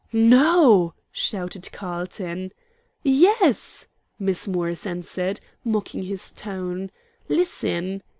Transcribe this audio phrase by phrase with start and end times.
[0.11, 2.53] "No?" shouted Carlton.
[3.03, 6.89] "Yes," Miss Morris answered, mocking his tone.
[7.29, 8.01] "Listen.